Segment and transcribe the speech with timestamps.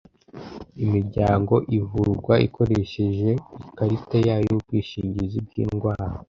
[0.83, 3.29] Imiryango ivurwa ikoresheje
[3.67, 6.05] ikarita yayo y’ubwishingizi bw’ indwara